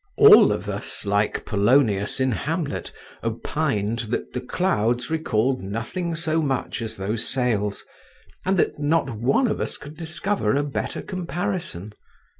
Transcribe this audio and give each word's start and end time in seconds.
All 0.17 0.51
of 0.51 0.67
us, 0.67 1.05
like 1.05 1.45
Polonius 1.45 2.19
in 2.19 2.31
Hamlet, 2.31 2.91
opined 3.23 3.99
that 4.09 4.33
the 4.33 4.41
clouds 4.41 5.11
recalled 5.11 5.61
nothing 5.61 6.15
so 6.15 6.41
much 6.41 6.81
as 6.81 6.95
those 6.95 7.23
sails, 7.27 7.85
and 8.43 8.57
that 8.57 8.79
not 8.79 9.11
one 9.11 9.47
of 9.47 9.61
us 9.61 9.77
could 9.77 9.95
discover 9.95 10.55
a 10.55 10.63
better 10.63 11.03
comparison. 11.03 11.93